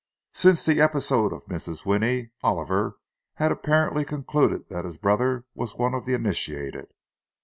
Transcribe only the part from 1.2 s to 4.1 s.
of Mrs. Winnie, Oliver had apparently